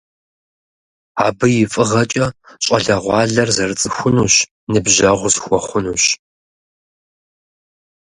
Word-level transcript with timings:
Абы 1.25 1.47
и 1.63 1.65
фӀыгъэкӀэ 1.71 2.27
щӀалэгъуалэр 2.63 3.49
зэрыцӀыхунущ, 3.55 4.35
ныбжьэгъу 4.71 5.31
зэхуэхъунущ. 5.33 6.03